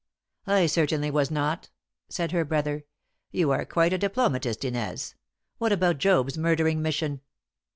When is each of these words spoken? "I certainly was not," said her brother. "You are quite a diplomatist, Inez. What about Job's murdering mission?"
"I 0.47 0.65
certainly 0.65 1.11
was 1.11 1.29
not," 1.29 1.69
said 2.09 2.31
her 2.31 2.43
brother. 2.43 2.85
"You 3.29 3.51
are 3.51 3.65
quite 3.65 3.93
a 3.93 3.99
diplomatist, 3.99 4.65
Inez. 4.65 5.13
What 5.59 5.71
about 5.71 5.99
Job's 5.99 6.39
murdering 6.39 6.81
mission?" 6.81 7.21